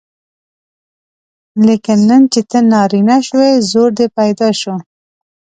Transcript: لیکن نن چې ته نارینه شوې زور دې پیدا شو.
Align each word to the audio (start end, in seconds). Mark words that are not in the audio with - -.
لیکن 1.65 1.97
نن 2.09 2.21
چې 2.31 2.41
ته 2.49 2.59
نارینه 2.71 3.17
شوې 3.27 3.51
زور 3.71 3.89
دې 3.97 4.07
پیدا 4.17 4.49
شو. 4.59 4.75